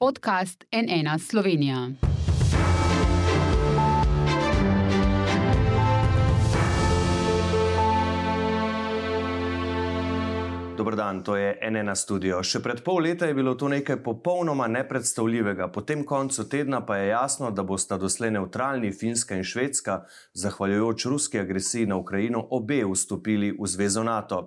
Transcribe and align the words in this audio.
podcast 0.00 0.64
NN 0.72 1.18
Slovenija. 1.18 1.88
Dobrodan, 10.76 11.22
to 11.24 11.36
je 11.36 11.58
NN 11.70 11.96
studio. 11.96 12.40
Še 12.42 12.62
pred 12.64 12.80
pol 12.80 13.02
leta 13.04 13.28
je 13.28 13.34
bilo 13.36 13.52
to 13.54 13.68
nekaj 13.68 14.00
popolnoma 14.00 14.70
nepredstavljivega, 14.72 15.68
po 15.68 15.84
tem 15.84 16.06
koncu 16.08 16.48
tedna 16.48 16.80
pa 16.86 16.96
je 16.96 17.10
jasno, 17.12 17.50
da 17.50 17.62
bosta 17.62 17.98
doslej 18.00 18.30
neutralni 18.38 18.92
Finska 18.96 19.36
in 19.36 19.44
Švedska, 19.44 20.06
zahvaljujoč 20.32 21.04
ruski 21.12 21.44
agresiji 21.44 21.92
na 21.92 22.00
Ukrajino, 22.00 22.40
obe 22.50 22.86
vstopili 22.88 23.52
v 23.52 23.68
zvezo 23.68 24.08
NATO. 24.08 24.46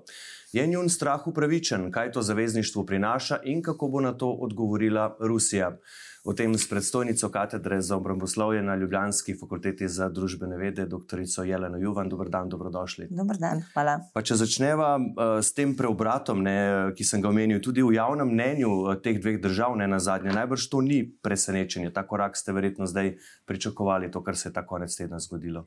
Je 0.53 0.67
njun 0.67 0.89
strah 0.89 1.27
upravičen, 1.27 1.91
kaj 1.91 2.11
to 2.11 2.21
zavezništvo 2.21 2.85
prinaša 2.85 3.39
in 3.43 3.61
kako 3.61 3.87
bo 3.87 4.01
na 4.01 4.11
to 4.17 4.29
odgovorila 4.29 5.17
Rusija? 5.19 5.77
O 6.23 6.33
tem 6.33 6.57
s 6.57 6.69
predstojnico 6.69 7.29
katedre 7.29 7.81
za 7.81 7.97
obramboslovje 7.97 8.61
na 8.63 8.75
Ljubljanski 8.75 9.33
fakulteti 9.39 9.87
za 9.87 10.09
družbene 10.09 10.57
vede, 10.57 10.85
dr. 10.85 11.19
Jeleno 11.45 11.77
Juvan. 11.77 12.09
Dobr 12.09 12.29
dan, 12.29 12.49
dobrodošli. 12.49 13.07
Dobr 13.09 13.37
dan, 13.39 13.63
hvala. 13.73 13.97
Pa 14.13 14.21
če 14.21 14.35
začneva 14.35 14.95
uh, 14.97 15.41
s 15.41 15.53
tem 15.57 15.73
preobratom, 15.77 16.43
ne, 16.43 16.57
ki 16.95 17.03
sem 17.03 17.21
ga 17.21 17.33
omenil, 17.33 17.57
tudi 17.59 17.81
v 17.81 17.97
javnem 17.97 18.29
mnenju 18.29 18.69
uh, 18.69 18.95
teh 19.01 19.17
dveh 19.17 19.41
držav, 19.41 19.73
ne 19.81 19.87
na 19.89 19.99
zadnje, 19.99 20.37
najbrž 20.37 20.69
to 20.69 20.85
ni 20.85 21.01
presenečenje. 21.01 21.89
Ta 21.97 22.05
korak 22.07 22.37
ste 22.37 22.53
verjetno 22.53 22.85
zdaj 22.85 23.15
pričakovali, 23.49 24.11
to, 24.11 24.21
kar 24.23 24.37
se 24.37 24.51
je 24.51 24.53
ta 24.53 24.61
konec 24.65 24.95
tedna 24.95 25.19
zgodilo. 25.19 25.65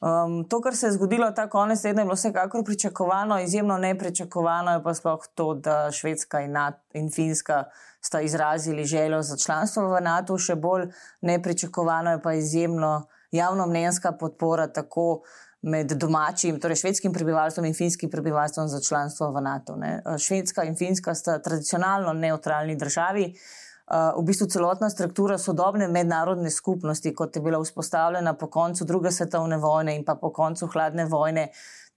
Um, 0.00 0.44
to, 0.48 0.60
kar 0.60 0.76
se 0.76 0.86
je 0.86 0.92
zgodilo 0.92 1.30
ta 1.30 1.48
konec 1.48 1.82
tedna, 1.82 2.02
je 2.02 2.04
bilo 2.04 2.14
vsekakor 2.14 2.64
pričakovano, 2.64 3.40
izjemno 3.40 3.78
nepričakovano 3.78 4.72
je 4.72 4.82
pa 4.82 4.94
sploh 4.94 5.26
to, 5.34 5.54
da 5.54 5.90
Švedska 5.92 6.40
in, 6.40 6.52
NATO, 6.52 6.78
in 6.92 7.10
Finska 7.10 7.64
sta 8.00 8.20
izrazili 8.20 8.84
željo 8.84 9.22
za 9.22 9.36
članstvo 9.36 9.88
v 9.88 10.00
NATO, 10.00 10.38
še 10.38 10.54
bolj 10.54 10.90
nepričakovano 11.20 12.10
je 12.10 12.22
pa 12.22 12.34
izjemno 12.34 13.06
javno 13.30 13.66
mnenjska 13.66 14.12
podpora 14.12 14.66
tako 14.66 15.22
med 15.62 15.92
domačim, 15.92 16.60
torej 16.60 16.76
švedskim 16.76 17.12
prebivalstvom 17.12 17.64
in 17.64 17.74
finskim 17.74 18.10
prebivalstvom 18.10 18.68
za 18.68 18.80
članstvo 18.80 19.30
v 19.32 19.40
NATO. 19.40 19.76
Ne. 19.76 20.02
Švedska 20.18 20.64
in 20.64 20.76
Finska 20.76 21.14
sta 21.14 21.38
tradicionalno 21.38 22.12
neutralni 22.12 22.76
državi. 22.76 23.24
Uh, 23.24 23.64
v 23.90 24.22
bistvu 24.24 24.46
celotna 24.48 24.88
struktura 24.90 25.36
sodobne 25.38 25.88
mednarodne 25.92 26.50
skupnosti, 26.50 27.12
kot 27.14 27.36
je 27.36 27.42
bila 27.42 27.58
vzpostavljena 27.60 28.32
po 28.34 28.46
koncu 28.46 28.84
druge 28.84 29.12
svetovne 29.12 29.58
vojne 29.60 29.96
in 29.96 30.04
pa 30.04 30.14
po 30.14 30.32
koncu 30.32 30.66
hladne 30.72 31.04
vojne, 31.04 31.50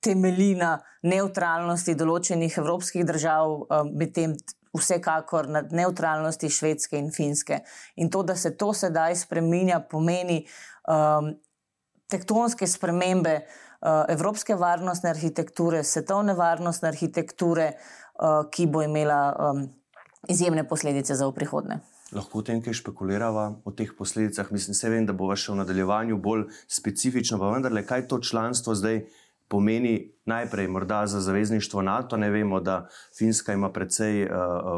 temelji 0.03 0.55
na 0.59 0.77
neutralnosti 1.07 1.95
določenih 1.95 2.57
evropskih 2.59 3.05
držav, 3.07 3.53
uh, 3.53 3.87
medtem 3.87 4.35
vsekakor 4.77 5.47
na 5.49 5.63
neutralnosti 5.71 6.49
Švedske 6.53 6.99
in 6.99 7.09
Finske. 7.11 7.61
In 7.95 8.11
to, 8.13 8.23
da 8.23 8.35
se 8.35 8.53
to 8.57 8.73
sedaj 8.73 9.15
spremenja, 9.23 9.79
pomeni 9.89 10.43
um, 10.85 11.31
tektonske 12.11 12.67
spremembe 12.67 13.39
uh, 13.39 14.03
evropske 14.11 14.59
varnostne 14.59 15.11
arhitekture, 15.15 15.83
svetovne 15.83 16.35
varnostne 16.37 16.91
arhitekture, 16.91 17.71
uh, 18.19 18.43
ki 18.51 18.67
bo 18.67 18.85
imela. 18.85 19.21
Um, 19.49 19.67
izjemne 20.29 20.67
posledice 20.67 21.15
za 21.15 21.27
v 21.27 21.35
prihodnje. 21.35 21.79
Lahko 22.11 22.39
o 22.39 22.41
tem, 22.41 22.61
kaj 22.63 22.73
špekuliramo, 22.79 23.61
o 23.65 23.71
teh 23.71 23.91
posledicah. 23.97 24.51
Mislim, 24.51 24.75
se 24.75 24.89
vem, 24.89 25.05
da 25.05 25.13
bo 25.13 25.27
še 25.35 25.51
v 25.51 25.61
nadaljevanju 25.61 26.17
bolj 26.17 26.47
specifično, 26.67 27.39
pa 27.39 27.51
vendarle, 27.51 27.83
kaj 27.85 28.07
to 28.07 28.19
članstvo 28.23 28.75
zdaj 28.75 29.03
pomeni 29.47 30.13
najprej, 30.27 30.67
morda 30.67 31.05
za 31.07 31.21
zavezništvo 31.23 31.81
NATO. 31.81 32.17
Ne 32.17 32.29
vemo, 32.29 32.59
da 32.59 32.87
Finska 33.17 33.53
ima 33.53 33.71
precej 33.71 34.25
uh, 34.25 34.31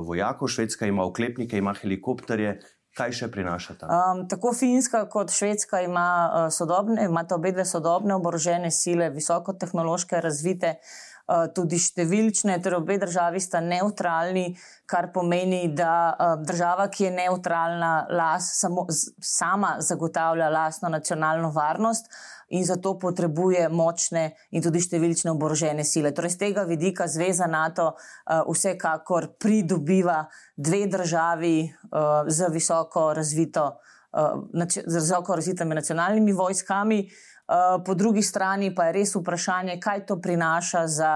vojakov, 0.05 0.47
Švedska 0.47 0.85
ima 0.85 1.05
oklepnike, 1.05 1.57
ima 1.57 1.73
helikopterje. 1.73 2.59
Kaj 2.97 3.13
še 3.13 3.27
prinašata? 3.31 3.85
Um, 3.85 4.23
tako 4.27 4.49
Finska 4.53 5.03
kot 5.09 5.29
Švedska 5.31 5.81
ima 5.85 6.07
uh, 6.25 6.47
sodobne, 6.53 7.05
imata 7.05 7.37
obe 7.37 7.51
dve 7.53 7.65
sodobne 7.65 8.15
oborožene 8.17 8.71
sile, 8.73 9.11
visokotehnološke, 9.13 10.17
razvite. 10.21 10.67
Eh, 10.67 11.08
tudi 11.53 11.77
številčne, 11.77 12.57
torej 12.63 12.79
obe 12.81 12.97
državi 13.01 13.41
sta 13.43 13.61
neutralni, 13.61 14.47
kar 14.89 15.11
pomeni, 15.13 15.67
da 15.75 15.93
eh, 16.09 16.33
država, 16.45 16.87
ki 16.89 17.05
je 17.05 17.11
neutralna, 17.13 17.91
las, 18.09 18.49
samo, 18.57 18.87
sama 19.21 19.75
zagotavlja 19.85 20.49
lastno 20.49 20.89
nacionalno 20.89 21.51
varnost 21.53 22.09
in 22.49 22.65
zato 22.65 22.95
potrebuje 22.97 23.67
močne 23.69 24.23
in 24.49 24.65
tudi 24.65 24.81
številčne 24.81 25.29
oborožene 25.35 25.85
sile. 25.85 26.11
Torej, 26.17 26.33
z 26.33 26.41
tega 26.47 26.65
vidika 26.65 27.05
Zveza 27.07 27.45
NATO 27.45 27.91
uh, 27.93 28.41
vsekakor 28.49 29.35
pridobiva 29.37 30.23
dve 30.57 30.87
državi 30.89 31.55
uh, 31.69 32.25
z 32.25 32.49
visoko 32.49 33.11
razvito. 33.13 33.69
Z 34.09 34.89
visoko 34.89 35.35
razvitimi 35.37 35.75
nacionalnimi 35.77 36.33
vojskami, 36.33 37.03
Eh, 37.49 37.83
po 37.85 37.93
drugi 37.93 38.21
strani 38.21 38.75
pa 38.75 38.85
je 38.85 38.93
res 38.93 39.15
vprašanje, 39.15 39.79
kaj 39.81 40.05
to 40.05 40.19
prinaša 40.21 40.87
za, 40.87 41.13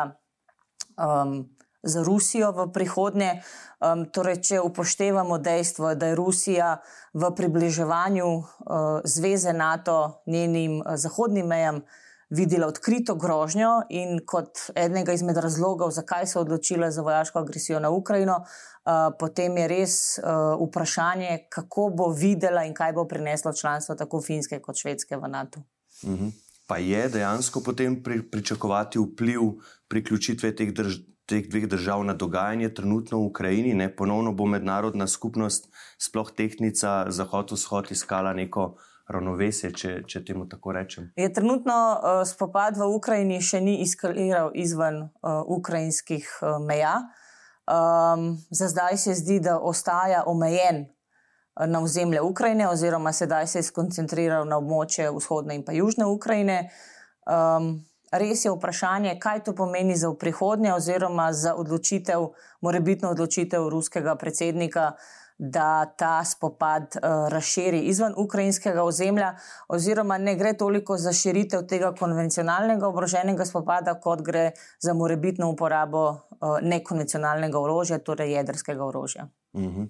um, 0.98 1.44
za 1.84 2.04
Rusijo 2.04 2.52
v 2.52 2.72
prihodnje. 2.74 3.34
Um, 3.84 4.06
torej, 4.10 4.40
če 4.42 4.62
upoštevamo 4.66 5.38
dejstvo, 5.38 5.92
da 5.96 6.10
je 6.10 6.16
Rusija 6.16 6.78
v 7.14 7.30
približevanju 7.38 8.30
uh, 8.34 8.48
zveze 9.04 9.54
NATO 9.54 10.24
njenim 10.26 10.80
uh, 10.82 10.96
zahodnim 10.96 11.46
mejam 11.48 11.84
videla 12.30 12.68
odkrito 12.68 13.14
grožnjo 13.16 13.84
in 13.90 14.24
kot 14.26 14.72
enega 14.76 15.14
izmed 15.14 15.38
razlogov, 15.38 15.92
zakaj 15.92 16.26
se 16.28 16.40
je 16.40 16.42
odločila 16.42 16.90
za 16.92 17.02
vojaško 17.02 17.40
agresijo 17.40 17.80
na 17.80 17.92
Ukrajino, 17.94 18.40
uh, 18.40 19.14
potem 19.20 19.58
je 19.58 19.68
res 19.68 20.00
uh, 20.18 20.58
vprašanje, 20.66 21.46
kako 21.50 21.92
bo 21.94 22.10
videla 22.10 22.66
in 22.66 22.74
kaj 22.74 22.94
bo 22.98 23.06
prineslo 23.06 23.54
članstvo 23.54 23.96
tako 23.96 24.22
Finske 24.22 24.62
kot 24.62 24.82
Švedske 24.82 25.18
v 25.18 25.30
NATO. 25.30 25.62
Mhm. 26.06 26.28
Pa 26.68 26.78
je 26.78 27.10
dejansko 27.10 27.60
potem 27.60 27.98
pri, 28.04 28.22
pričakovati 28.32 29.00
vpliv 29.00 29.42
priključitve 29.88 30.56
teh, 30.56 30.72
drž, 30.74 30.96
teh 31.28 31.50
dveh 31.50 31.68
držav 31.68 32.04
na 32.08 32.14
dogajanje 32.14 32.70
trenutno 32.74 33.20
v 33.20 33.28
Ukrajini? 33.28 33.74
Ne? 33.74 33.90
Ponovno 33.96 34.32
bo 34.32 34.46
mednarodna 34.46 35.08
skupnost, 35.08 35.68
sploh 36.00 36.32
tehnica 36.32 37.12
Zahod-Vzhod, 37.12 37.92
iskala 37.92 38.34
neko 38.34 38.76
ravnovesje, 39.08 39.74
če, 39.76 39.92
če 40.08 40.24
temu 40.26 40.48
tako 40.50 40.72
rečem. 40.72 41.12
Je 41.20 41.28
trenutno 41.34 41.76
uh, 41.76 42.24
spopad 42.28 42.80
v 42.80 42.88
Ukrajini 42.96 43.42
še 43.44 43.60
ni 43.62 43.82
eskaliral 43.84 44.56
izven 44.56 45.04
uh, 45.04 45.44
ukrajinskih 45.44 46.30
uh, 46.40 46.58
meja. 46.64 46.96
Um, 47.64 48.38
za 48.52 48.68
zdaj 48.72 48.98
se 48.98 49.14
zdi, 49.20 49.40
da 49.44 49.60
ostaja 49.60 50.24
omejen 50.28 50.86
na 51.60 51.82
ozemlje 51.82 52.22
Ukrajine, 52.22 52.68
oziroma 52.70 53.14
sedaj 53.14 53.48
se 53.48 53.60
je 53.60 53.64
skoncentriral 53.64 54.46
na 54.48 54.58
območje 54.58 55.12
vzhodne 55.14 55.56
in 55.56 55.66
pa 55.66 55.74
južne 55.74 56.06
Ukrajine. 56.06 56.70
Um, 57.30 57.86
res 58.12 58.46
je 58.46 58.52
vprašanje, 58.52 59.18
kaj 59.20 59.44
to 59.44 59.56
pomeni 59.56 59.96
za 59.96 60.14
prihodnje, 60.20 60.74
oziroma 60.74 61.32
za 61.34 61.56
odločitev, 61.56 62.32
morebitno 62.62 63.12
odločitev 63.14 63.70
ruskega 63.70 64.16
predsednika, 64.16 64.94
da 65.38 65.86
ta 65.98 66.24
spopad 66.26 66.96
uh, 66.96 67.28
razširi 67.30 67.80
izven 67.90 68.14
ukrajinskega 68.18 68.84
ozemlja, 68.84 69.34
oziroma 69.68 70.18
ne 70.18 70.36
gre 70.36 70.54
toliko 70.58 70.98
za 70.98 71.14
širitev 71.14 71.66
tega 71.68 71.94
konvencionalnega 72.00 72.88
obroženega 72.88 73.46
spopada, 73.46 73.98
kot 74.00 74.22
gre 74.22 74.52
za 74.80 74.94
morebitno 74.94 75.50
uporabo 75.50 76.04
uh, 76.10 76.60
nekonvencionalnega 76.62 77.60
orožja, 77.60 78.00
torej 78.00 78.38
jedrskega 78.38 78.86
orožja. 78.86 79.28
Mhm. 79.54 79.84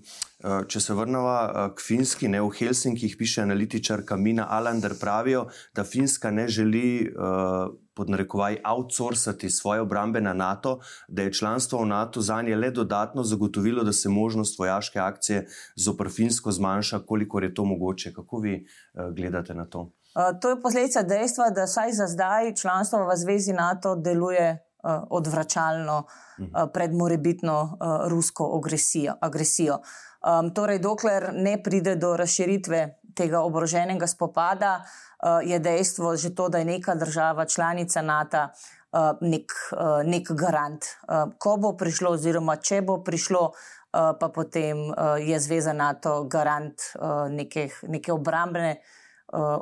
Eh, 0.43 0.65
če 0.67 0.79
se 0.79 0.93
vrnemo 0.93 1.29
eh, 1.31 1.69
k 1.75 1.81
Finski, 1.81 2.27
ne 2.27 2.41
v 2.43 2.49
Helsinkih, 2.57 3.15
piše 3.19 3.41
analitičarka 3.45 4.17
Mina 4.19 4.47
Alander, 4.51 4.97
pravijo, 4.99 5.45
da 5.75 5.85
Finska 5.87 6.31
ne 6.31 6.47
želi 6.47 7.07
uh, 7.07 7.71
pod 7.95 8.09
narekovaj 8.09 8.57
outsourcati 8.65 9.49
svoje 9.49 9.81
obrambe 9.81 10.21
na 10.21 10.33
NATO, 10.33 10.79
da 11.07 11.23
je 11.23 11.33
članstvo 11.33 11.79
v 11.83 11.87
NATO 11.87 12.21
za 12.21 12.41
nje 12.41 12.55
le 12.55 12.71
dodatno 12.71 13.23
zagotovilo, 13.23 13.83
da 13.83 13.93
se 13.93 14.09
možnost 14.09 14.59
vojaške 14.59 14.99
akcije 14.99 15.45
zopr 15.75 16.09
Finsko 16.09 16.51
zmanjša, 16.51 16.99
koliko 16.99 17.39
je 17.39 17.53
to 17.53 17.65
mogoče. 17.65 18.13
Kako 18.13 18.39
vi 18.39 18.65
uh, 18.65 19.15
gledate 19.15 19.53
na 19.53 19.65
to? 19.65 19.79
Uh, 19.79 20.39
to 20.41 20.49
je 20.49 20.61
posledica 20.61 21.03
dejstva, 21.03 21.49
da 21.49 21.67
saj 21.67 21.91
za 21.91 22.07
zdaj 22.07 22.55
članstvo 22.55 23.07
v 23.07 23.15
zvezi 23.17 23.53
NATO 23.53 23.95
deluje 23.95 24.59
odvračalno 25.09 26.03
uh, 26.03 26.69
pred 26.73 26.93
morebitno 26.93 27.61
uh, 27.61 28.07
rusko 28.07 28.57
agresijo. 28.57 29.15
agresijo. 29.21 29.79
Um, 30.23 30.53
torej, 30.53 30.79
dokler 30.79 31.33
ne 31.33 31.57
pride 31.63 31.95
do 31.95 32.17
razširitve 32.17 32.99
tega 33.15 33.41
oboroženega 33.43 34.07
spopada, 34.07 34.79
uh, 34.79 35.39
je 35.43 35.59
dejstvo 35.59 36.15
že 36.15 36.35
to, 36.35 36.49
da 36.49 36.57
je 36.57 36.65
neka 36.65 36.95
država 36.95 37.45
članica 37.45 38.01
NATO 38.01 38.47
uh, 38.47 39.17
nek, 39.21 39.51
uh, 39.71 40.03
nek 40.05 40.31
garant. 40.31 40.85
Uh, 41.07 41.33
ko 41.37 41.57
bo 41.57 41.73
prišlo, 41.77 42.15
oziroma 42.15 42.55
če 42.55 42.81
bo 42.81 43.01
prišlo, 43.03 43.43
uh, 43.51 44.15
pa 44.19 44.29
potem 44.29 44.89
uh, 44.89 45.19
je 45.19 45.39
Zveza 45.39 45.73
NATO 45.73 46.23
garant 46.23 46.81
uh, 46.95 47.27
nekih, 47.29 47.83
neke 47.87 48.13
obrambne 48.13 48.77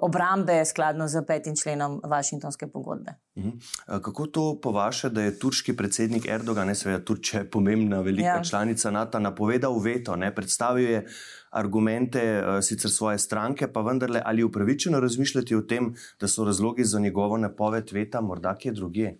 obrambe 0.01 0.65
skladno 0.65 1.07
z 1.07 1.23
petim 1.27 1.55
členom 1.55 2.01
Vašingtonske 2.03 2.67
pogodbe. 2.67 3.11
Mhm. 3.37 3.49
Kako 3.85 4.27
to 4.27 4.59
po 4.63 4.71
vaše, 4.71 5.09
da 5.09 5.21
je 5.21 5.39
turški 5.39 5.75
predsednik 5.77 6.25
Erdogan, 6.25 6.67
ne 6.67 6.75
seveda 6.75 7.05
Turčija, 7.05 7.43
pomembna 7.51 8.01
velika 8.01 8.27
ja. 8.27 8.43
članica 8.43 8.91
NATO, 8.91 9.19
napovedal 9.19 9.79
veto, 9.79 10.15
ne 10.15 10.35
predstavil 10.35 10.89
je 10.89 11.05
argumente 11.51 12.43
sicer 12.61 12.91
svoje 12.91 13.19
stranke, 13.19 13.67
pa 13.67 13.81
vendarle 13.81 14.21
ali 14.25 14.43
upravičeno 14.43 14.99
razmišljati 14.99 15.55
o 15.55 15.61
tem, 15.61 15.93
da 16.19 16.27
so 16.27 16.45
razlogi 16.45 16.83
za 16.83 16.99
njegovo 16.99 17.37
napoved 17.37 17.91
veta 17.91 18.21
morda 18.21 18.55
kje 18.57 18.71
drugje? 18.71 19.17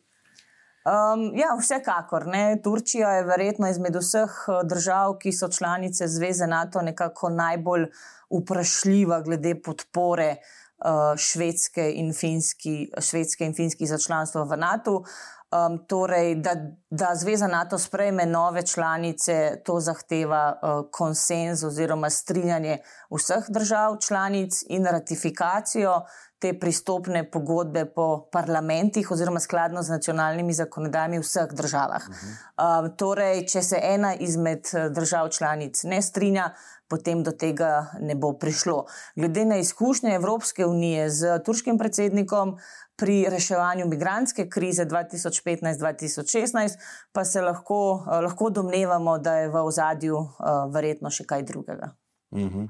Um, 0.82 1.28
ja, 1.38 1.54
vsekakor. 1.60 2.26
Ne. 2.28 2.62
Turčija 2.64 3.12
je 3.12 3.26
verjetno 3.30 3.70
izmed 3.70 3.96
vseh 3.96 4.38
držav, 4.66 5.20
ki 5.22 5.34
so 5.34 5.50
članice 5.50 6.08
Zveze 6.08 6.48
NATO, 6.48 6.82
nekako 6.82 7.30
najbolj 7.30 7.86
vprašljiva 8.32 9.22
glede 9.22 9.54
podpore 9.62 10.36
uh, 10.36 11.14
švedske, 11.18 11.92
in 11.96 12.14
finski, 12.14 12.90
švedske 12.98 13.46
in 13.46 13.54
finski 13.54 13.86
za 13.86 13.98
članstvo 13.98 14.44
v 14.44 14.58
NATO. 14.58 15.04
Um, 15.52 15.78
torej, 15.86 16.36
da, 16.36 16.56
da 16.90 17.12
Zveza 17.16 17.48
NATO 17.48 17.78
sprejme 17.78 18.26
nove 18.26 18.66
članice, 18.66 19.62
to 19.66 19.80
zahteva 19.80 20.46
uh, 20.56 20.86
konsens 20.92 21.64
oziroma 21.64 22.10
strinjanje 22.10 22.78
vseh 23.12 23.50
držav 23.50 23.98
članic 24.00 24.64
in 24.70 24.86
ratifikacijo 24.86 26.02
te 26.42 26.54
pristopne 26.60 27.22
pogodbe 27.32 27.86
po 27.86 28.08
parlamentih 28.34 29.12
oziroma 29.14 29.40
skladno 29.40 29.84
z 29.84 29.94
nacionalnimi 29.94 30.54
zakonodajami 30.58 31.20
v 31.20 31.26
vseh 31.26 31.54
državah. 31.54 32.08
Uh 32.10 32.16
-huh. 32.16 32.86
um, 32.86 32.92
torej, 32.98 33.46
če 33.48 33.62
se 33.62 33.80
ena 33.82 34.16
izmed 34.16 34.66
držav 34.90 35.30
članic 35.30 35.84
ne 35.84 36.02
strinja, 36.02 36.54
potem 36.90 37.24
do 37.24 37.32
tega 37.32 37.88
ne 38.00 38.16
bo 38.16 38.34
prišlo. 38.34 38.86
Glede 39.16 39.46
na 39.46 39.58
izkušnje 39.58 40.16
Evropske 40.16 40.66
unije 40.66 41.10
z 41.10 41.40
turškim 41.46 41.78
predsednikom 41.78 42.58
pri 42.96 43.26
reševanju 43.30 43.88
migranske 43.88 44.50
krize 44.50 44.86
2015-2016, 44.86 46.78
pa 47.12 47.26
se 47.26 47.42
lahko, 47.42 48.06
lahko 48.24 48.50
domnevamo, 48.50 49.18
da 49.18 49.36
je 49.36 49.50
v 49.50 49.64
ozadju 49.64 50.18
uh, 50.18 50.28
verjetno 50.74 51.10
še 51.10 51.26
kaj 51.26 51.44
drugega. 51.44 51.94
Uhum. 52.32 52.70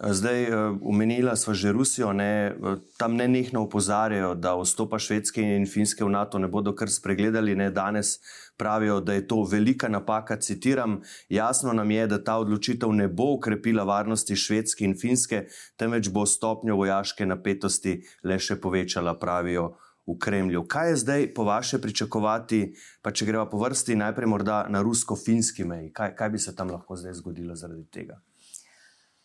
Zdaj, 0.00 0.46
umenila 0.80 1.36
smo 1.36 1.54
že 1.54 1.72
Rusijo, 1.72 2.12
ne, 2.12 2.56
tam 2.96 3.14
ne 3.16 3.28
nekno 3.28 3.62
upozarjajo, 3.62 4.34
da 4.34 4.54
vstopa 4.56 4.98
Švedske 4.98 5.42
in 5.42 5.66
Finske 5.66 6.04
v 6.04 6.08
NATO 6.10 6.38
ne 6.38 6.48
bodo 6.48 6.72
kar 6.74 6.90
spregledali. 6.90 7.54
Ne, 7.54 7.70
danes 7.70 8.16
pravijo, 8.56 9.00
da 9.00 9.12
je 9.12 9.26
to 9.28 9.44
velika 9.44 9.88
napaka. 9.88 10.36
Citiram: 10.36 11.00
Jasno 11.28 11.72
nam 11.72 11.90
je, 11.90 12.06
da 12.06 12.24
ta 12.24 12.38
odločitev 12.38 12.92
ne 12.92 13.08
bo 13.08 13.34
ukrepila 13.36 13.84
varnosti 13.84 14.36
Švedske 14.36 14.84
in 14.84 14.96
Finske, 14.98 15.44
temveč 15.76 16.08
bo 16.08 16.26
stopnjo 16.26 16.76
vojaške 16.76 17.26
napetosti 17.26 18.00
le 18.24 18.38
še 18.38 18.56
povečala, 18.60 19.18
pravijo. 19.18 19.74
V 20.06 20.16
Kremlju. 20.18 20.64
Kaj 20.66 20.88
je 20.88 20.96
zdaj, 20.96 21.26
po 21.34 21.44
vaše, 21.46 21.78
pričakovati, 21.78 22.74
pa 23.02 23.12
če 23.14 23.26
greva 23.26 23.46
po 23.46 23.60
vrsti, 23.62 23.94
najprej 23.94 24.26
morda 24.26 24.64
na 24.66 24.82
rusko-finski 24.82 25.62
meji? 25.62 25.92
Kaj, 25.94 26.16
kaj 26.18 26.30
bi 26.34 26.42
se 26.42 26.56
tam 26.58 26.74
lahko 26.74 26.98
zdaj 26.98 27.14
zgodilo 27.20 27.54
zaradi 27.54 27.86
tega? 27.86 28.18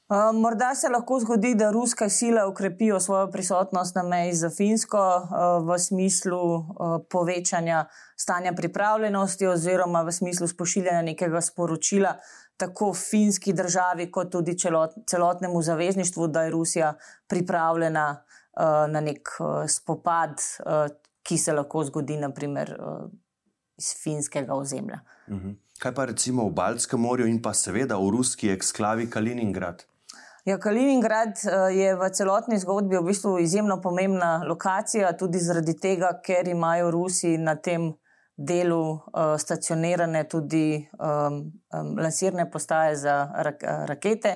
Uh, 0.07 0.39
morda 0.39 0.75
se 0.75 0.87
lahko 0.89 1.19
zgodi, 1.19 1.49
da 1.55 1.71
ruske 1.71 2.09
sile 2.09 2.45
ukrepijo 2.45 2.99
svojo 2.99 3.31
prisotnost 3.31 3.95
na 3.95 4.03
meji 4.03 4.33
za 4.33 4.49
Finsko 4.49 4.97
uh, 4.97 5.67
v 5.67 5.79
smislu 5.79 6.55
uh, 6.55 6.65
povečanja 7.09 7.85
stanja 8.15 8.53
pripravljenosti 8.53 9.47
oziroma 9.47 10.01
v 10.01 10.11
smislu 10.11 10.47
spošiljanja 10.47 11.01
nekega 11.01 11.41
sporočila 11.41 12.13
tako 12.57 12.93
finski 12.93 13.53
državi, 13.53 14.11
kot 14.11 14.31
tudi 14.31 14.55
celot, 14.57 14.95
celotnemu 15.07 15.61
zavezništvu, 15.61 16.27
da 16.27 16.43
je 16.43 16.51
Rusija 16.51 16.93
pripravljena 17.27 18.23
na 18.89 19.01
nek 19.01 19.29
spopad, 19.67 20.41
ki 21.23 21.37
se 21.37 21.53
lahko 21.53 21.83
zgodi 21.83 22.17
naprimer 22.17 22.71
iz 23.77 23.91
finskega 24.03 24.55
ozemlja. 24.55 24.99
Mhm. 25.29 25.51
Kaj 25.79 25.93
pa 25.93 26.05
recimo 26.05 26.47
v 26.47 26.53
Baltskem 26.53 26.99
morju 26.99 27.27
in 27.27 27.41
pa 27.41 27.53
seveda 27.53 27.97
v 27.97 28.09
ruski 28.09 28.49
eksklavi 28.49 29.09
Kaliningrad? 29.09 29.85
Ja, 30.47 30.55
Kaliningrad 30.57 31.35
eh, 31.43 31.75
je 31.75 31.95
v 31.95 32.07
celotni 32.15 32.55
zgodbi 32.55 32.95
v 32.95 33.03
bistvu 33.09 33.33
izjemno 33.43 33.81
pomembna 33.83 34.45
lokacija, 34.47 35.09
tudi 35.19 35.41
zaradi 35.43 35.73
tega, 35.75 36.13
ker 36.23 36.47
imajo 36.47 36.91
Rusi 36.91 37.33
na 37.37 37.57
tem 37.59 37.89
delu 38.37 38.79
uh, 38.93 39.33
stacionirane 39.35 40.21
tudi 40.29 40.77
um, 40.77 41.41
um, 41.73 41.89
lansirne 41.99 42.45
postaje 42.51 42.95
za 42.95 43.15
rak 43.33 43.63
rakete. 43.89 44.35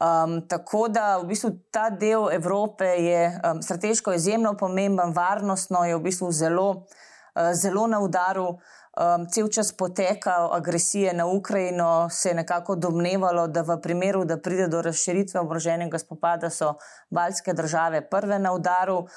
Um, 0.00 0.38
tako 0.48 0.86
da 0.88 1.18
v 1.18 1.26
bistvu 1.34 1.50
ta 1.70 1.90
del 1.90 2.30
Evrope 2.32 2.88
je 3.02 3.22
um, 3.34 3.60
strateško 3.62 4.14
izjemno 4.16 4.54
pomemben, 4.56 5.12
varnostno 5.12 5.84
je 5.84 5.98
v 5.98 6.04
bistvu 6.06 6.30
zelo, 6.32 6.68
uh, 6.70 7.52
zelo 7.52 7.86
na 7.86 8.00
udaru 8.00 8.54
um, 8.96 9.26
cel 9.26 9.48
čas 9.48 9.72
poteka 9.72 10.48
agresije 10.52 11.12
na 11.14 11.26
Ukrajino, 11.26 12.08
se 12.10 12.28
je 12.28 12.34
nekako 12.34 12.76
domnevalo, 12.76 13.46
da 13.48 13.62
v 13.62 13.80
primeru, 13.80 14.24
da 14.24 14.36
pride 14.36 14.68
do 14.68 14.82
razširitve 14.82 15.40
oboroženega 15.40 15.98
spopada, 15.98 16.50
so 16.50 16.74
baljske 17.10 17.52
države 17.52 18.08
prve 18.08 18.38
na 18.38 18.52
udaru, 18.52 18.98
uh, 18.98 19.08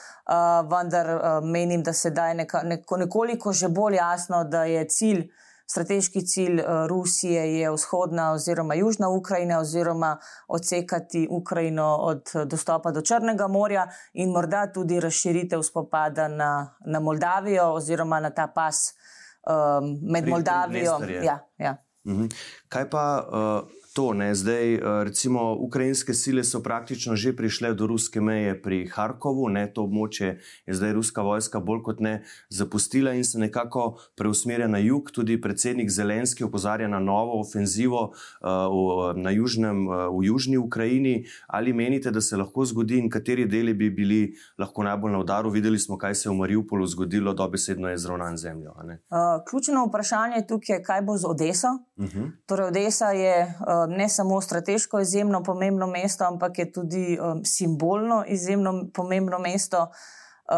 vendar 0.71 1.15
uh, 1.15 1.21
menim, 1.43 1.83
da 1.83 1.93
se 1.93 2.09
da 2.09 2.33
neka, 2.33 2.61
neko, 2.63 2.97
nekoliko 2.97 3.53
že 3.53 3.67
bolj 3.67 3.95
jasno, 3.95 4.43
da 4.43 4.63
je 4.63 4.87
cilj. 4.87 5.27
Strateški 5.67 6.21
cilj 6.25 6.61
Rusije 6.87 7.59
je 7.59 7.71
vzhodna 7.71 8.31
oziroma 8.31 8.75
južna 8.75 9.09
Ukrajina, 9.09 9.59
oziroma 9.59 10.17
odsekati 10.47 11.27
Ukrajino 11.31 11.95
od 11.95 12.31
dostopa 12.45 12.91
do 12.91 13.01
Črnega 13.01 13.47
morja 13.47 13.87
in 14.13 14.29
morda 14.29 14.67
tudi 14.73 14.99
razširitev 14.99 15.61
spopada 15.61 16.27
na, 16.27 16.75
na 16.85 16.99
Moldavijo 16.99 17.71
oziroma 17.73 18.19
na 18.19 18.29
ta 18.29 18.47
pas 18.47 18.93
uh, 18.93 19.14
um, 19.45 20.11
med 20.11 20.27
Moldavijo. 20.27 21.05
Ja, 21.23 21.39
ja. 21.57 21.77
Mhm. 22.05 22.29
Kaj 22.69 22.89
pa 22.89 23.05
uh, 23.21 23.85
to, 23.95 24.13
ne? 24.13 24.35
zdaj, 24.35 24.73
eh, 24.73 25.03
recimo, 25.03 25.55
ukrajinske 25.59 26.13
sile 26.13 26.43
so 26.43 26.59
praktično 26.59 27.15
že 27.15 27.31
prišle 27.35 27.73
do 27.73 27.87
ruske 27.87 28.21
meje 28.21 28.61
pri 28.61 28.87
Harkovu, 28.91 29.47
ne? 29.49 29.71
to 29.73 29.85
območje 29.87 30.39
je 30.67 30.73
zdaj 30.75 30.93
ruska 30.93 31.21
vojska 31.23 31.59
bolj 31.59 31.81
kot 31.83 31.99
ne 32.03 32.23
zapustila 32.49 33.13
in 33.15 33.23
se 33.23 33.39
nekako 33.39 33.95
preusmerja 34.19 34.67
na 34.67 34.77
jug. 34.83 35.11
Tudi 35.15 35.39
predsednik 35.41 35.89
Zelenski 35.89 36.43
opozarja 36.43 36.87
na 36.87 36.99
novo 36.99 37.39
ofenzivo 37.39 38.11
uh, 38.11 39.15
v, 39.15 39.31
južnem, 39.31 39.87
uh, 39.87 40.11
v 40.11 40.25
južni 40.27 40.57
Ukrajini. 40.57 41.25
Ali 41.47 41.73
menite, 41.73 42.11
da 42.11 42.21
se 42.21 42.37
lahko 42.37 42.65
zgodi 42.65 42.99
in 42.99 43.09
kateri 43.09 43.45
deli 43.47 43.73
bi 43.73 43.89
bili 43.89 44.35
lahko 44.59 44.83
najbolj 44.83 45.11
na 45.11 45.19
udaru? 45.23 45.49
Videli 45.49 45.79
smo, 45.79 45.97
kaj 45.97 46.15
se 46.15 46.27
je 46.27 46.33
v 46.33 46.37
Mariupolu 46.43 46.87
zgodilo, 46.87 47.33
dobesedno 47.33 47.87
je 47.89 47.97
zravnan 47.97 48.37
zemljo. 48.37 48.75
Uh, 48.75 49.39
ključno 49.47 49.85
vprašanje 49.87 50.43
tukaj 50.47 50.75
je, 50.75 50.83
kaj 50.83 51.01
bo 51.01 51.17
z 51.17 51.31
Odeso. 51.31 51.77
Uh 51.97 52.05
mhm. 52.05 52.23
-huh. 52.23 52.31
Torej, 52.45 52.65
Odesa 52.65 53.11
je 53.11 53.45
uh, 53.45 53.97
ne 53.97 54.09
samo 54.09 54.41
strateško 54.41 54.99
izjemno 54.99 55.43
pomembno 55.43 55.87
mesto, 55.87 56.25
ampak 56.25 56.59
je 56.59 56.71
tudi 56.71 57.19
um, 57.21 57.45
simbolno 57.45 58.23
izjemno 58.27 58.85
pomembno 58.93 59.39
mesto. 59.39 59.87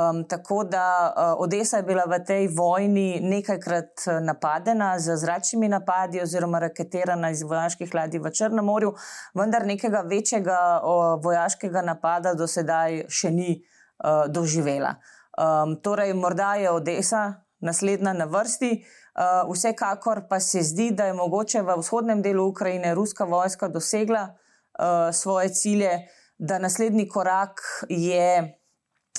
Um, 0.09 0.27
tako 0.27 0.63
da 0.63 1.13
uh, 1.17 1.43
Odesa 1.43 1.77
je 1.77 1.83
bila 1.83 2.03
v 2.05 2.25
tej 2.25 2.47
vojni 2.47 3.19
nekajkrat 3.21 3.91
napadena 4.21 5.00
z 5.00 5.15
zračnimi 5.15 5.67
napadi 5.67 6.21
oziroma 6.21 6.59
raketirana 6.59 7.29
iz 7.29 7.41
vojaških 7.41 7.93
ladij 7.93 8.19
v 8.19 8.31
Črnem 8.31 8.65
morju, 8.65 8.93
vendar 9.33 9.65
nekega 9.65 10.01
večjega 10.01 10.81
uh, 10.83 11.23
vojaškega 11.23 11.81
napada 11.81 12.33
do 12.33 12.47
sedaj 12.47 13.05
še 13.09 13.31
ni 13.31 13.63
uh, 14.03 14.25
doživela. 14.27 14.95
Um, 15.38 15.81
torej, 15.81 16.13
morda 16.13 16.55
je 16.55 16.71
Odesa 16.71 17.46
naslednja 17.67 18.13
na 18.13 18.25
vrsti. 18.25 18.71
Uh, 19.17 19.50
vsekakor 19.51 20.27
pa 20.29 20.39
se 20.39 20.62
zdi, 20.63 20.91
da 20.93 21.07
je 21.09 21.13
mogoče 21.17 21.62
v 21.65 21.75
vzhodnem 21.79 22.21
delu 22.21 22.45
Ukrajine 22.47 22.93
ruska 22.95 23.25
vojska 23.25 23.67
dosegla 23.67 24.27
uh, 24.29 25.09
svoje 25.13 25.50
cilje, 25.53 25.91
da 26.38 26.59
naslednji 26.59 27.07
korak 27.09 27.62
je 27.89 28.59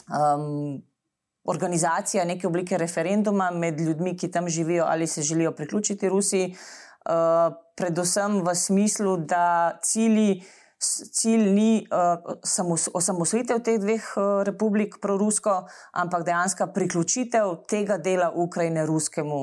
um, 0.06 0.82
organizacija 1.44 2.24
neke 2.24 2.46
oblike 2.46 2.78
referenduma 2.78 3.50
med 3.50 3.80
ljudmi, 3.80 4.16
ki 4.16 4.30
tam 4.30 4.48
živijo 4.48 4.84
ali 4.88 5.06
se 5.06 5.22
želijo 5.22 5.52
priključiti 5.52 6.08
Rusiji, 6.08 6.54
uh, 6.54 7.54
predvsem 7.76 8.40
v 8.46 8.54
smislu, 8.54 9.16
da 9.16 9.78
cilji. 9.82 10.42
Cilj 10.78 11.50
ni 11.52 11.86
uh, 11.90 12.22
osamosvojitev 12.94 13.62
teh 13.66 13.80
dveh 13.82 14.04
uh, 14.16 14.26
republik 14.46 15.00
prorusko, 15.02 15.64
ampak 15.92 16.22
dejansko 16.26 16.68
priključitev 16.74 17.64
tega 17.66 17.98
dela 17.98 18.30
Ukrajine 18.34 18.86
ruskemu 18.86 19.40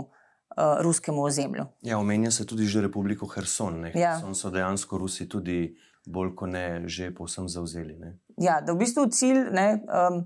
uh, 0.57 0.81
ruskemu 0.81 1.23
ozemlju. 1.23 1.65
Ja, 1.81 1.97
omenja 1.99 2.31
se 2.31 2.45
tudi 2.45 2.65
že 2.65 2.81
Republiko 2.81 3.27
Herson. 3.27 3.85
Ja. 3.93 4.15
Herson 4.15 4.35
so 4.35 4.49
dejansko 4.49 4.97
Rusi 4.97 5.29
tudi 5.29 5.75
bolj 6.05 6.35
kot 6.35 6.49
ne 6.49 6.83
že 6.87 7.11
povsem 7.11 7.49
zauzeli. 7.49 7.97
Ne? 7.99 8.17
Ja, 8.37 8.61
da 8.61 8.73
v 8.73 8.83
bistvu 8.83 9.07
cilj 9.09 9.49
ne, 9.51 9.67
um, 9.87 10.23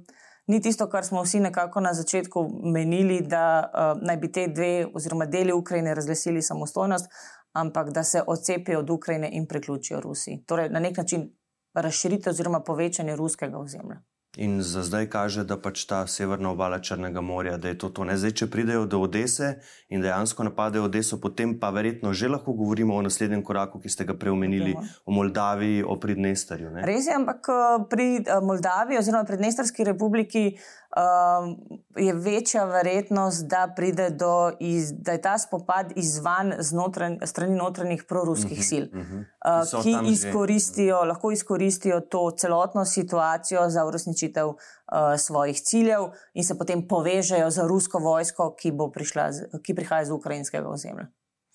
ni 0.48 0.62
tisto, 0.62 0.90
kar 0.90 1.06
smo 1.06 1.24
vsi 1.24 1.40
nekako 1.40 1.80
na 1.80 1.94
začetku 1.94 2.44
menili, 2.74 3.22
da 3.22 3.44
uh, 3.70 4.02
naj 4.02 4.18
bi 4.18 4.32
te 4.32 4.48
dve 4.48 4.88
oziroma 4.94 5.26
deli 5.26 5.54
Ukrajine 5.54 5.96
razglasili 5.96 6.42
samostojnost, 6.42 7.10
ampak 7.54 7.92
da 7.92 8.04
se 8.04 8.24
odcepijo 8.28 8.80
od 8.80 8.90
Ukrajine 8.90 9.30
in 9.32 9.48
priključijo 9.48 10.00
Rusiji. 10.00 10.44
Torej, 10.46 10.70
na 10.70 10.80
nek 10.80 10.98
način 10.98 11.32
razširitev 11.74 12.32
oziroma 12.32 12.60
povečanje 12.60 13.16
ruskega 13.16 13.58
ozemlja. 13.58 14.02
In 14.38 14.62
za 14.62 14.84
zdaj 14.84 15.08
kaže, 15.10 15.44
da 15.44 15.58
pač 15.58 15.88
ta 15.90 16.04
severna 16.08 16.52
obala 16.52 16.78
Črnega 16.80 17.22
morja, 17.22 17.58
da 17.58 17.68
je 17.68 17.78
to 17.82 17.90
to. 17.90 18.04
Ne? 18.06 18.14
Zdaj, 18.18 18.32
če 18.38 18.48
pridejo 18.54 18.86
do 18.86 19.00
Odese 19.02 19.56
in 19.90 20.04
dejansko 20.06 20.46
napadejo 20.46 20.86
Odeso, 20.86 21.18
potem 21.18 21.56
pa 21.60 21.72
verjetno 21.74 22.14
že 22.14 22.30
lahko 22.30 22.54
govorimo 22.54 22.94
o 22.94 23.02
naslednjem 23.02 23.42
koraku, 23.44 23.82
ki 23.82 23.90
ste 23.90 24.06
ga 24.06 24.14
preomenili, 24.14 24.76
o 25.06 25.12
Moldaviji, 25.12 25.82
o 25.82 25.98
Pridnestarju. 25.98 26.76
Res 26.86 27.10
je, 27.10 27.16
ampak 27.18 27.50
eh, 27.50 27.88
pri 27.90 28.08
eh, 28.22 28.38
Moldaviji 28.46 29.02
oziroma 29.02 29.26
Pridnestarski 29.26 29.88
republiki 29.90 30.46
um, 30.94 31.58
je 31.98 32.14
večja 32.14 32.64
verjetnost, 32.70 33.48
da 33.50 33.66
pride 33.76 34.10
do, 34.10 34.52
iz, 34.60 34.94
da 34.94 35.18
je 35.18 35.22
ta 35.22 35.38
spopad 35.42 35.94
izvan 35.96 36.54
znotran, 36.60 37.18
strani 37.26 37.58
notranjih 37.58 38.04
proruskih 38.06 38.58
uh 38.58 38.64
-huh, 38.64 38.70
sil, 38.70 38.86
uh 38.94 39.02
-huh. 39.02 39.78
uh, 39.78 39.84
ki 39.84 40.14
izkoristijo, 40.14 41.04
lahko 41.04 41.32
izkoristijo 41.32 42.00
to 42.00 42.32
celotno 42.38 42.86
situacijo 42.86 43.70
za 43.70 43.86
uresničitev 43.86 44.19
uh, 44.50 45.16
svojih 45.18 45.62
ciljev 45.62 46.12
in 46.34 46.44
se 46.44 46.58
potem 46.58 46.88
povežejo 46.88 47.52
z 47.52 47.68
rusko 47.68 48.00
vojsko, 48.00 48.56
ki, 48.60 48.74
prišla, 48.94 49.32
ki 49.64 49.76
prihaja 49.76 50.06
z 50.06 50.18
ukrajinskega 50.18 50.68
ozemlja. 50.68 51.08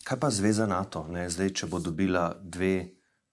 Kaj 0.05 0.21
pa 0.21 0.31
zveza 0.31 0.67
NATO, 0.67 1.07
ne? 1.09 1.29
zdaj, 1.31 1.55
če 1.57 1.67
bo 1.67 1.79
dobila 1.81 2.35
dve 2.41 2.75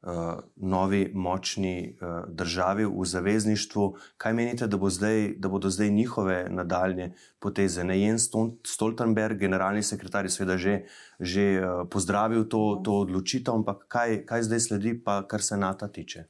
uh, 0.02 0.40
novi, 0.56 1.12
močni 1.14 1.98
uh, 2.00 2.24
državi 2.28 2.86
v 2.86 3.06
zavezništvu. 3.06 3.88
Kaj 4.18 4.34
menite, 4.34 4.68
da, 4.68 4.78
bo 4.78 4.90
zdaj, 4.90 5.36
da 5.38 5.50
bodo 5.50 5.70
zdaj 5.70 5.90
njihove 5.90 6.48
nadaljne 6.50 7.12
poteze? 7.40 7.84
Ne 7.84 8.00
Jens 8.00 8.30
Stoltenberg, 8.68 9.40
generalni 9.40 9.84
sekretar, 9.84 10.26
je 10.26 10.32
seveda 10.32 10.58
že, 10.58 10.78
že 11.20 11.46
uh, 11.60 11.84
pozdravil 11.92 12.48
to, 12.48 12.82
to 12.86 13.02
odločitev, 13.04 13.54
ampak 13.54 13.86
kaj, 13.88 14.24
kaj 14.26 14.48
zdaj 14.48 14.60
sledi, 14.60 14.96
pa 15.04 15.22
kar 15.28 15.44
se 15.44 15.58
NATO 15.58 15.88
tiče? 15.88 16.26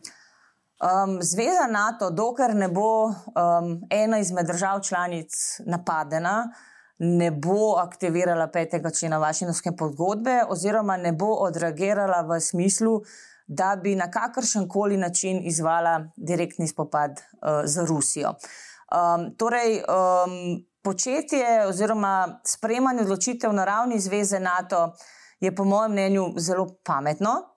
Um, 0.81 1.21
Zveza 1.21 1.67
NATO, 1.69 2.09
dokler 2.09 2.55
ne 2.55 2.67
bo 2.67 3.05
um, 3.05 3.81
ena 3.89 4.17
izmed 4.17 4.47
držav 4.47 4.79
članic 4.81 5.29
napadena, 5.65 6.53
ne 6.99 7.31
bo 7.31 7.75
aktivirala 7.77 8.47
petega 8.47 8.89
člena 8.89 9.17
Vašinovske 9.17 9.75
pogodbe, 9.77 10.39
oziroma 10.49 10.97
ne 10.97 11.11
bo 11.13 11.35
odreagirala 11.45 12.21
v 12.21 12.39
smislu, 12.41 13.01
da 13.47 13.75
bi 13.83 13.95
na 13.95 14.09
kakršen 14.11 14.67
koli 14.69 14.97
način 14.97 15.43
izvala 15.45 15.99
direktni 16.15 16.67
spopad 16.67 17.11
uh, 17.11 17.61
z 17.65 17.85
Rusijo. 17.85 18.33
Um, 18.33 19.35
torej, 19.37 19.83
um, 19.85 20.65
početje 20.83 21.67
oziroma 21.67 22.39
sprejemanje 22.45 23.01
odločitev 23.01 23.53
na 23.53 23.65
ravni 23.65 23.99
Zveze 23.99 24.39
NATO 24.39 24.93
je, 25.39 25.55
po 25.55 25.63
mojem 25.63 25.91
mnenju, 25.91 26.33
zelo 26.37 26.67
pametno. 26.83 27.50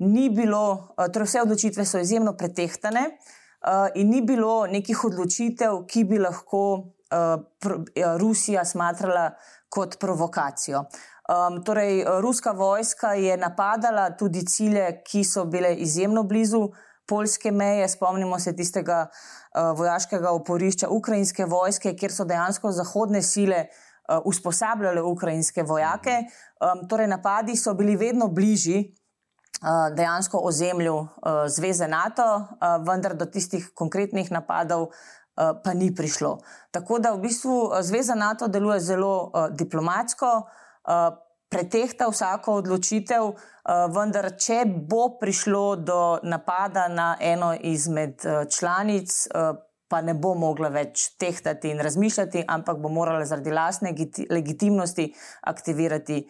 Ni 0.00 0.30
bilo, 0.32 0.64
uh, 0.96 1.06
torej 1.12 1.28
vse 1.28 1.42
odločitve 1.44 1.84
so 1.84 2.00
izjemno 2.00 2.32
pretehtane 2.36 3.04
uh, 3.10 3.88
in 3.94 4.08
ni 4.08 4.22
bilo 4.24 4.66
nekih 4.66 5.04
odločitev, 5.04 5.84
ki 5.86 6.04
bi 6.08 6.18
lahko 6.18 6.62
uh, 6.74 7.36
uh, 7.36 8.14
Rusija 8.20 8.64
smatrala 8.64 9.30
kot 9.68 9.98
provokacijo. 10.00 10.84
Um, 11.30 11.60
torej, 11.64 12.04
ruska 12.20 12.50
vojska 12.50 13.12
je 13.14 13.36
napadala 13.36 14.10
tudi 14.18 14.42
cilje, 14.46 15.02
ki 15.06 15.24
so 15.24 15.44
bile 15.44 15.74
izjemno 15.76 16.22
blizu 16.22 16.70
polske 17.06 17.52
meje. 17.52 17.88
Spomnimo 17.88 18.38
se 18.38 18.56
tistega 18.56 19.04
uh, 19.06 19.78
vojaškega 19.78 20.30
oporišča 20.30 20.88
ukrajinske 20.88 21.44
vojske, 21.44 21.94
kjer 21.94 22.12
so 22.12 22.24
dejansko 22.24 22.72
zahodne 22.72 23.22
sile 23.22 23.66
uh, 23.66 24.18
usposabljale 24.24 25.02
ukrajinske 25.02 25.62
vojake. 25.62 26.16
Um, 26.58 26.88
torej, 26.88 27.06
napadi 27.06 27.56
so 27.56 27.74
bili 27.74 27.96
vedno 27.96 28.28
bližji. 28.28 28.88
Uh, 29.60 29.90
dejansko 29.96 30.38
ozemlju 30.38 30.94
uh, 30.96 31.08
Zveze 31.48 31.88
NATO, 31.88 32.24
uh, 32.36 32.78
vendar 32.86 33.14
do 33.14 33.26
tistih 33.26 33.70
konkretnih 33.74 34.30
napadov 34.30 34.90
pa 35.64 35.72
ni 35.72 35.88
prišlo. 35.94 36.34
Tako 36.70 36.98
da 36.98 37.14
v 37.14 37.22
bistvu 37.22 37.70
Zveza 37.80 38.14
NATO 38.14 38.48
deluje 38.48 38.80
zelo 38.80 39.32
diplomatsko, 39.56 40.28
Eh, 40.88 41.10
pretehta 41.50 42.06
vsako 42.08 42.54
odločitev, 42.62 43.24
eh, 43.30 43.86
vendar, 43.94 44.30
če 44.38 44.64
bo 44.66 45.16
prišlo 45.20 45.76
do 45.76 46.18
napada 46.22 46.88
na 46.88 47.16
eno 47.20 47.54
izmed 47.54 48.24
eh, 48.24 48.44
članic, 48.46 49.28
pa 49.90 50.00
ne 50.00 50.14
bo 50.14 50.34
mogla 50.38 50.68
več 50.70 51.16
tehtati 51.18 51.72
in 51.74 51.80
razmišljati, 51.82 52.44
ampak 52.48 52.78
bo 52.78 52.88
morala 52.88 53.24
zaradi 53.26 53.50
lastne 53.50 53.90
legitimnosti 54.30 55.08
aktivirati 55.42 56.20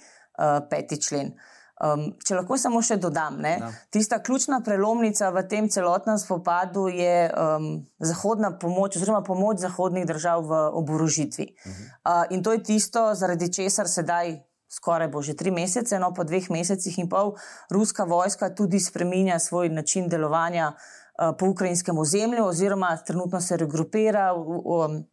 peti 0.71 0.97
člen. 0.97 1.35
Um, 1.81 2.03
če 2.21 2.37
lahko 2.37 2.59
samo 2.61 2.83
še 2.85 2.99
dodam, 3.01 3.39
ne, 3.41 3.55
ja. 3.57 3.71
tista 3.89 4.19
ključna 4.21 4.59
prelomnica 4.61 5.31
v 5.33 5.47
tem 5.49 5.69
celotnem 5.73 6.19
spopadu 6.21 6.91
je 6.93 7.31
um, 7.33 7.71
zahodna 8.05 8.51
pomoč, 8.61 8.99
oziroma 9.01 9.23
pomoč 9.25 9.63
zahodnih 9.65 10.05
držav 10.05 10.45
v 10.45 10.61
oborožitvi. 10.83 11.47
Uh 11.49 11.73
-huh. 11.73 11.89
uh, 12.05 12.37
in 12.37 12.43
to 12.43 12.53
je 12.53 12.63
tisto, 12.63 13.15
zaradi 13.15 13.53
česar 13.53 13.89
sedaj 13.89 14.43
skoraj 14.71 15.09
bo 15.09 15.23
že 15.23 15.35
tri 15.35 15.51
mesece, 15.51 15.99
no 15.99 16.15
po 16.15 16.25
dveh 16.25 16.51
mesecih 16.51 16.99
in 16.99 17.09
pol, 17.09 17.35
ruska 17.71 18.05
vojska 18.05 18.55
tudi 18.55 18.81
spreminja 18.81 19.39
svoj 19.39 19.69
način 19.69 20.09
delovanja 20.09 20.73
uh, 20.73 21.35
po 21.39 21.51
ukrajinskem 21.51 21.99
ozemlju, 21.99 22.45
oziroma 22.45 22.97
trenutno 22.97 23.41
se 23.41 23.57
regrupira, 23.57 24.35
um, 24.35 25.05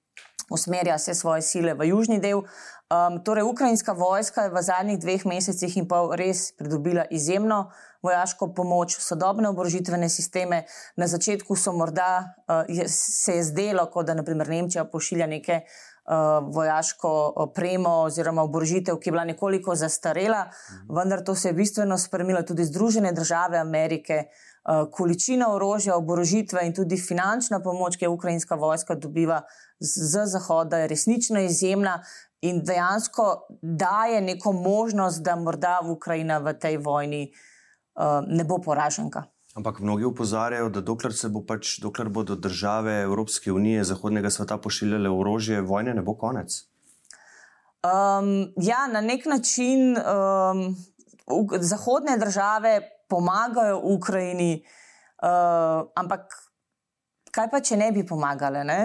usmerja 0.51 0.95
vse 0.95 1.13
svoje 1.13 1.41
sile 1.41 1.73
v 1.73 1.89
južni 1.89 2.19
del. 2.19 2.43
Um, 2.87 3.19
torej, 3.23 3.43
ukrajinska 3.43 3.91
vojska 3.91 4.47
je 4.47 4.49
v 4.49 4.61
zadnjih 4.63 4.99
dveh 4.99 5.25
mesecih 5.25 5.77
in 5.77 5.87
pol 5.87 6.13
res 6.15 6.53
pridobila 6.55 7.03
izjemno 7.11 7.71
vojaško 8.03 8.53
pomoč, 8.55 8.95
sodobne 9.03 9.49
oborožitvene 9.49 10.09
sisteme. 10.09 10.63
Na 10.95 11.07
začetku 11.07 11.55
so 11.55 11.73
morda 11.75 12.23
uh, 12.47 12.63
je, 12.67 12.87
se 12.87 13.35
je 13.35 13.43
zdelo, 13.43 13.89
kot 13.91 14.07
da 14.07 14.15
naprimer 14.15 14.47
Nemčija 14.47 14.85
pošilja 14.87 15.27
neke 15.27 15.61
uh, 16.07 16.39
vojaško 16.55 17.33
opremo 17.35 17.89
oziroma 18.07 18.47
oborožitev, 18.47 19.01
ki 19.01 19.09
je 19.09 19.11
bila 19.11 19.25
nekoliko 19.25 19.75
zastarela, 19.75 20.45
mhm. 20.47 20.95
vendar 20.95 21.23
to 21.23 21.35
se 21.35 21.49
je 21.49 21.53
bistveno 21.53 21.97
spremenilo 21.97 22.41
tudi 22.47 22.65
Združene 22.65 23.11
države 23.11 23.57
Amerike. 23.57 24.23
Uh, 24.67 24.83
količina 24.91 25.53
orožja, 25.53 25.95
oborožitve 25.95 26.59
in 26.67 26.73
tudi 26.75 26.97
finančna 26.99 27.61
pomoč, 27.63 27.95
ki 27.95 28.05
jo 28.05 28.11
ukrajinska 28.11 28.55
vojska 28.55 28.95
dobiva 28.95 29.41
z 29.79 30.25
Zahoda, 30.27 30.77
je 30.77 30.87
resnično 30.87 31.39
izjemna 31.39 32.01
in 32.41 32.59
dejansko 32.63 33.47
daje 33.61 34.21
neko 34.21 34.51
možnost, 34.51 35.23
da 35.23 35.35
morda 35.35 35.79
Ukrajina 35.87 36.37
v 36.37 36.53
tej 36.53 36.77
vojni 36.77 37.31
uh, 37.31 38.19
ne 38.27 38.43
bo 38.43 38.57
poraženka. 38.59 39.23
Ampak 39.55 39.79
mnogi 39.79 40.05
upozarjajo, 40.05 40.69
da 40.69 40.81
dokler, 40.81 41.13
bo 41.33 41.41
pač, 41.47 41.79
dokler 41.81 42.09
bodo 42.09 42.35
države 42.35 43.01
Evropske 43.01 43.51
unije, 43.51 43.83
zahodnega 43.83 44.29
sveta 44.29 44.57
pošiljale 44.57 45.09
orožje, 45.09 45.61
vojne 45.61 45.95
ne 45.97 46.01
bo 46.01 46.13
konec. 46.13 46.59
Um, 47.87 48.51
ja, 48.61 48.83
na 48.91 49.01
nek 49.01 49.25
način 49.25 49.95
um, 49.97 50.75
zahodne 51.59 52.17
države 52.17 52.81
pomagajo 53.07 53.81
Ukrajini, 53.83 54.63
uh, 55.23 55.87
ampak 55.95 56.33
kaj 57.31 57.49
pa, 57.51 57.61
če 57.61 57.77
ne 57.77 57.91
bi 57.95 58.05
pomagale? 58.07 58.63
Ne? 58.67 58.79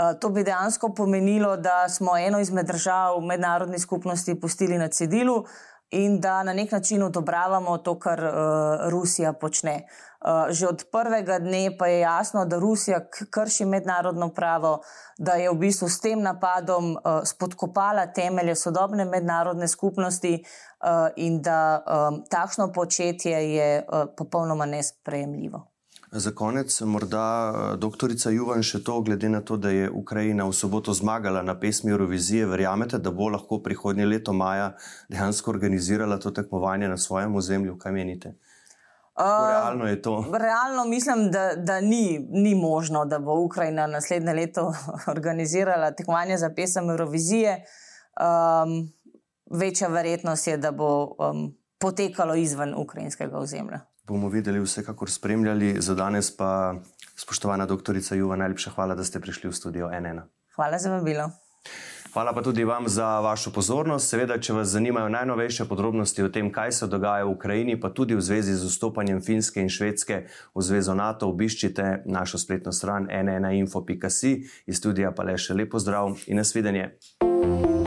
Uh, 0.00 0.14
to 0.20 0.30
bi 0.34 0.44
dejansko 0.46 0.92
pomenilo, 0.96 1.56
da 1.56 1.88
smo 1.88 2.16
eno 2.18 2.40
izmed 2.40 2.66
držav 2.66 3.18
v 3.18 3.26
mednarodni 3.34 3.78
skupnosti 3.78 4.38
pustili 4.40 4.78
na 4.78 4.88
cedilu 4.88 5.44
in 5.90 6.20
da 6.20 6.42
na 6.42 6.52
nek 6.52 6.72
način 6.72 7.02
odobravamo 7.02 7.78
to, 7.78 7.98
kar 7.98 8.24
uh, 8.24 8.32
Rusija 8.90 9.32
počne. 9.32 9.86
Uh, 10.20 10.50
že 10.50 10.66
od 10.66 10.84
prvega 10.92 11.38
dne 11.38 11.76
pa 11.78 11.86
je 11.86 12.00
jasno, 12.00 12.44
da 12.44 12.58
Rusija 12.58 13.00
krši 13.30 13.64
mednarodno 13.64 14.28
pravo, 14.34 14.82
da 15.18 15.32
je 15.32 15.50
v 15.50 15.54
bistvu 15.54 15.88
s 15.88 16.00
tem 16.00 16.22
napadom 16.22 16.92
uh, 16.92 17.20
spodkopala 17.24 18.06
temelje 18.06 18.54
sodobne 18.54 19.04
mednarodne 19.04 19.68
skupnosti 19.68 20.34
uh, 20.44 21.08
in 21.16 21.42
da 21.42 21.80
um, 21.80 22.24
takšno 22.30 22.72
početje 22.72 23.54
je 23.54 23.82
uh, 23.82 24.04
popolnoma 24.16 24.66
nesprejemljivo. 24.66 25.69
Za 26.12 26.30
konec, 26.34 26.80
morda 26.80 27.52
doktorica 27.78 28.30
Juvan 28.34 28.64
še 28.66 28.80
to, 28.82 28.96
glede 29.06 29.28
na 29.30 29.40
to, 29.46 29.54
da 29.56 29.70
je 29.70 29.90
Ukrajina 29.90 30.42
v 30.48 30.54
soboto 30.58 30.90
zmagala 30.90 31.42
na 31.46 31.54
pesmi 31.54 31.92
Eurovizije, 31.92 32.48
verjamete, 32.50 32.98
da 32.98 33.12
bo 33.14 33.28
lahko 33.30 33.60
prihodnje 33.62 34.08
leto 34.10 34.32
maja 34.34 34.72
dejansko 35.08 35.52
organizirala 35.54 36.18
to 36.18 36.32
tekmovanje 36.34 36.88
na 36.90 36.96
svojem 36.98 37.36
ozemlju? 37.36 37.76
Kaj 37.78 37.92
menite? 37.94 38.32
Realno 39.20 39.86
je 39.86 40.02
to. 40.02 40.16
Realno 40.34 40.84
mislim, 40.84 41.30
da, 41.30 41.54
da 41.54 41.80
ni, 41.80 42.18
ni 42.30 42.54
možno, 42.54 43.04
da 43.04 43.18
bo 43.18 43.38
Ukrajina 43.44 43.86
naslednje 43.86 44.34
leto 44.34 44.72
organizirala 45.14 45.92
tekmovanje 45.94 46.38
za 46.38 46.50
pesem 46.56 46.90
Eurovizije. 46.90 47.60
Um, 48.18 48.90
večja 49.50 49.88
verjetnost 49.88 50.46
je, 50.46 50.56
da 50.56 50.72
bo 50.72 51.04
um, 51.04 51.54
potekalo 51.78 52.34
izven 52.34 52.74
ukrajinskega 52.74 53.38
ozemlja. 53.38 53.80
Bomo 54.10 54.28
videli, 54.28 54.60
vsekakor 54.60 55.10
spremljali. 55.10 55.76
Za 55.78 55.94
danes 55.94 56.36
pa, 56.36 56.74
spoštovana 57.16 57.66
doktorica 57.66 58.14
Juva, 58.14 58.36
najlepša 58.36 58.70
hvala, 58.74 58.94
da 58.98 59.04
ste 59.04 59.20
prišli 59.20 59.50
v 59.50 59.54
studio 59.54 59.90
NN. 60.00 60.24
Hvala 60.56 60.78
za 60.78 60.90
vabilo. 60.90 61.30
Hvala 62.12 62.32
pa 62.34 62.42
tudi 62.42 62.64
vam 62.64 62.88
za 62.88 63.20
vašo 63.20 63.52
pozornost. 63.54 64.10
Seveda, 64.10 64.40
če 64.42 64.52
vas 64.52 64.68
zanimajo 64.74 65.08
najnovejše 65.14 65.68
podrobnosti 65.70 66.26
o 66.26 66.28
tem, 66.28 66.50
kaj 66.50 66.72
se 66.72 66.90
dogaja 66.90 67.24
v 67.24 67.36
Ukrajini, 67.36 67.78
pa 67.80 67.94
tudi 67.94 68.18
v 68.18 68.20
zvezi 68.20 68.56
z 68.58 68.66
vstopanjem 68.66 69.22
Finske 69.22 69.62
in 69.62 69.70
Švedske 69.70 70.24
v 70.54 70.62
Zvezo 70.62 70.94
NATO, 70.98 71.30
obiščite 71.30 72.02
našo 72.06 72.38
spletno 72.38 72.72
stran 72.72 73.06
nnainfo.si. 73.06 74.32
Iz 74.66 74.82
studija 74.82 75.14
pa 75.14 75.22
le 75.22 75.38
še 75.38 75.54
lepo 75.54 75.78
zdrav 75.78 76.18
in 76.26 76.42
nasvidenje. 76.42 76.90
thank 77.20 77.66
you 77.66 77.79